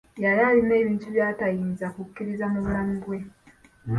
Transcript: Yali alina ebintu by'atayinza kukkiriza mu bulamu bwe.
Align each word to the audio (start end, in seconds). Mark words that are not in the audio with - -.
Yali 0.23 0.41
alina 0.49 0.73
ebintu 0.81 1.07
by'atayinza 1.13 1.87
kukkiriza 1.95 2.45
mu 2.51 2.59
bulamu 2.65 2.95
bwe. 3.03 3.17